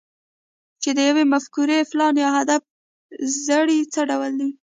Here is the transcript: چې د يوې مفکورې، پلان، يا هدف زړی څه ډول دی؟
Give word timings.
چې 0.81 0.89
د 0.97 0.99
يوې 1.09 1.23
مفکورې، 1.33 1.87
پلان، 1.91 2.15
يا 2.23 2.29
هدف 2.37 2.61
زړی 3.47 3.79
څه 3.93 4.01
ډول 4.09 4.31
دی؟ 4.39 4.49